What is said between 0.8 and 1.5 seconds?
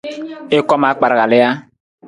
akpar kali ja?